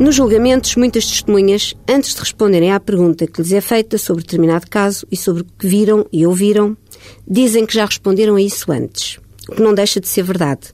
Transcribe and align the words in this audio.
Nos 0.00 0.14
julgamentos, 0.14 0.76
muitas 0.76 1.04
testemunhas, 1.04 1.74
antes 1.86 2.14
de 2.14 2.20
responderem 2.20 2.72
à 2.72 2.80
pergunta 2.80 3.26
que 3.26 3.42
lhes 3.42 3.52
é 3.52 3.60
feita 3.60 3.98
sobre 3.98 4.22
determinado 4.22 4.64
caso 4.66 5.06
e 5.12 5.16
sobre 5.16 5.42
o 5.42 5.44
que 5.44 5.66
viram 5.66 6.06
e 6.10 6.26
ouviram, 6.26 6.74
dizem 7.28 7.66
que 7.66 7.74
já 7.74 7.84
responderam 7.84 8.36
a 8.36 8.40
isso 8.40 8.72
antes, 8.72 9.18
o 9.46 9.52
que 9.52 9.62
não 9.62 9.74
deixa 9.74 10.00
de 10.00 10.08
ser 10.08 10.22
verdade. 10.22 10.68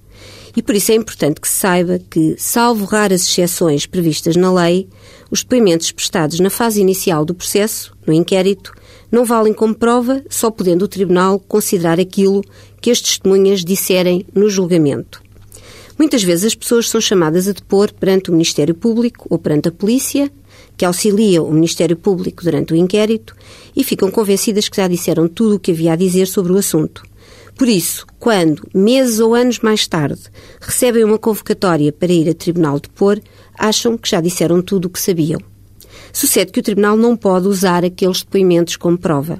E 0.57 0.63
por 0.63 0.77
isso 0.77 0.93
é 0.93 0.95
importante 0.95 1.41
que 1.41 1.49
se 1.49 1.55
saiba 1.55 1.99
que, 2.09 2.37
salvo 2.39 2.85
raras 2.85 3.23
exceções 3.23 3.85
previstas 3.85 4.37
na 4.37 4.53
lei, 4.53 4.89
os 5.29 5.43
depoimentos 5.43 5.91
prestados 5.91 6.39
na 6.39 6.49
fase 6.49 6.81
inicial 6.81 7.25
do 7.25 7.35
processo, 7.35 7.97
no 8.07 8.13
inquérito, 8.13 8.73
não 9.11 9.25
valem 9.25 9.53
como 9.53 9.75
prova, 9.75 10.23
só 10.31 10.53
podendo 10.53 10.85
o 10.85 10.89
Tribunal 10.89 11.41
considerar 11.41 11.99
aquilo 11.99 12.45
que 12.81 12.93
as 12.93 13.01
testemunhas 13.01 13.65
disserem 13.65 14.25
no 14.33 14.49
julgamento. 14.49 15.26
Muitas 15.99 16.23
vezes 16.23 16.47
as 16.47 16.55
pessoas 16.55 16.91
são 16.91 17.01
chamadas 17.01 17.49
a 17.49 17.53
depor 17.53 17.93
perante 17.93 18.29
o 18.31 18.33
Ministério 18.33 18.75
Público 18.75 19.27
ou 19.31 19.39
perante 19.39 19.69
a 19.69 19.73
Polícia, 19.73 20.31
que 20.77 20.85
auxilia 20.85 21.43
o 21.43 21.51
Ministério 21.51 21.97
Público 21.97 22.45
durante 22.45 22.75
o 22.75 22.77
inquérito 22.77 23.35
e 23.75 23.83
ficam 23.83 24.11
convencidas 24.11 24.69
que 24.69 24.77
já 24.77 24.87
disseram 24.87 25.27
tudo 25.27 25.57
o 25.57 25.59
que 25.59 25.73
havia 25.73 25.95
a 25.95 25.97
dizer 25.97 26.27
sobre 26.27 26.53
o 26.53 26.59
assunto. 26.59 27.03
Por 27.57 27.69
isso, 27.69 28.07
quando, 28.19 28.69
meses 28.75 29.19
ou 29.19 29.35
anos 29.35 29.61
mais 29.61 29.87
tarde, 29.87 30.21
recebem 30.61 31.03
uma 31.03 31.19
convocatória 31.19 31.91
para 31.91 32.13
ir 32.13 32.29
a 32.29 32.35
tribunal 32.35 32.79
depor, 32.79 33.19
acham 33.59 33.97
que 33.97 34.11
já 34.11 34.21
disseram 34.21 34.61
tudo 34.61 34.87
o 34.87 34.91
que 34.91 35.01
sabiam. 35.01 35.41
Sucede 36.13 36.53
que 36.53 36.61
o 36.61 36.63
tribunal 36.63 36.97
não 36.97 37.17
pode 37.17 37.49
usar 37.49 37.83
aqueles 37.83 38.23
depoimentos 38.23 38.77
como 38.77 38.99
prova. 38.99 39.39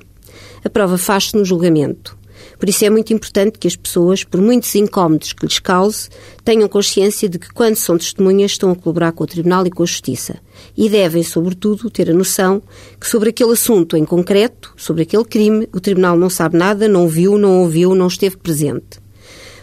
A 0.65 0.71
prova 0.71 0.97
faz-se 0.97 1.37
no 1.37 1.45
julgamento. 1.45 2.17
Por 2.59 2.69
isso 2.69 2.85
é 2.85 2.91
muito 2.91 3.13
importante 3.13 3.59
que 3.59 3.69
as 3.69 3.77
pessoas, 3.77 4.25
por 4.25 4.41
muitos 4.41 4.75
incómodos 4.75 5.33
que 5.33 5.45
lhes 5.45 5.59
cause, 5.59 6.09
tenham 6.45 6.69
consciência 6.69 7.29
de 7.29 7.39
que, 7.39 7.53
quando 7.53 7.77
são 7.77 7.99
testemunhas, 7.99 8.53
estão 8.53 8.71
a 8.71 8.77
colaborar 8.77 9.13
com 9.13 9.25
o 9.25 9.27
Tribunal 9.27 9.67
e 9.67 9.71
com 9.71 9.83
a 9.83 9.87
Justiça. 9.87 10.37
E 10.77 10.89
devem, 10.89 11.23
sobretudo, 11.23 11.91
ter 11.91 12.11
a 12.11 12.15
noção 12.15 12.63
que 13.01 13.09
sobre 13.09 13.31
aquele 13.31 13.53
assunto 13.53 13.97
em 13.97 14.05
concreto, 14.05 14.73
sobre 14.77 15.03
aquele 15.03 15.25
crime, 15.25 15.69
o 15.73 15.81
Tribunal 15.81 16.17
não 16.17 16.31
sabe 16.31 16.57
nada, 16.57 16.89
não 16.89 17.09
viu, 17.09 17.39
não 17.39 17.61
ouviu, 17.61 17.95
não 17.95 18.07
esteve 18.07 18.37
presente. 18.37 19.01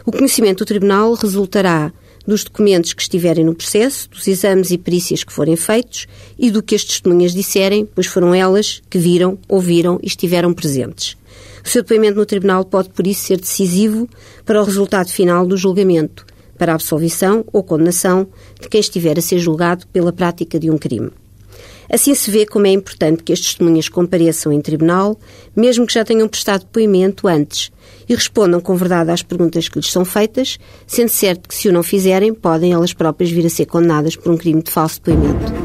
O 0.05 0.11
conhecimento 0.11 0.59
do 0.59 0.67
Tribunal 0.67 1.13
resultará 1.13 1.91
dos 2.25 2.43
documentos 2.43 2.93
que 2.93 3.02
estiverem 3.02 3.43
no 3.43 3.53
processo, 3.53 4.09
dos 4.09 4.27
exames 4.27 4.71
e 4.71 4.77
perícias 4.77 5.23
que 5.23 5.33
forem 5.33 5.55
feitos 5.55 6.08
e 6.38 6.49
do 6.49 6.63
que 6.63 6.75
as 6.75 6.83
testemunhas 6.83 7.33
disserem, 7.33 7.86
pois 7.86 8.08
foram 8.08 8.33
elas 8.33 8.81
que 8.89 8.97
viram, 8.97 9.38
ouviram 9.47 9.99
e 10.02 10.08
estiveram 10.08 10.53
presentes. 10.53 11.17
O 11.64 11.67
seu 11.70 11.81
depoimento 11.81 12.17
no 12.17 12.26
tribunal 12.26 12.66
pode, 12.66 12.89
por 12.89 13.08
isso, 13.08 13.26
ser 13.26 13.39
decisivo 13.39 14.09
para 14.45 14.62
o 14.62 14.66
resultado 14.66 15.09
final 15.09 15.45
do 15.45 15.58
julgamento, 15.58 16.26
para 16.58 16.72
a 16.72 16.76
absolvição 16.76 17.44
ou 17.52 17.64
condenação 17.64 18.28
de 18.59 18.67
quem 18.70 18.80
estiver 18.80 19.17
a 19.17 19.22
ser 19.22 19.39
julgado 19.39 19.88
pela 19.88 20.11
prática 20.11 20.59
de 20.59 20.70
um 20.70 20.78
crime. 20.78 21.11
Assim 21.89 22.16
se 22.16 22.31
vê 22.31 22.45
como 22.45 22.66
é 22.66 22.72
importante 22.72 23.23
que 23.23 23.34
as 23.34 23.39
testemunhas 23.39 23.89
compareçam 23.89 24.52
em 24.52 24.61
tribunal, 24.61 25.20
mesmo 25.56 25.86
que 25.86 25.94
já 25.94 26.04
tenham 26.04 26.28
prestado 26.28 26.61
depoimento 26.61 27.28
antes, 27.28 27.72
e 28.08 28.16
respondam 28.16 28.59
com 28.59 28.76
verdade 28.76 29.11
às 29.11 29.22
perguntas 29.22 29.67
que 29.67 29.78
lhes 29.78 29.92
são 29.92 30.04
feitas, 30.04 30.58
sendo 30.88 31.09
certo 31.09 31.48
que, 31.48 31.56
se 31.56 31.70
o 31.70 31.73
não 31.73 31.84
fizerem, 31.84 32.34
podem 32.34 32.73
elas 32.73 32.94
próprias 32.94 33.31
vir 33.31 33.45
a 33.45 33.50
ser 33.50 33.66
condenadas 33.66 34.16
por 34.16 34.31
um 34.31 34.38
crime 34.38 34.61
de 34.61 34.72
falso 34.72 35.02
depoimento. 35.04 35.62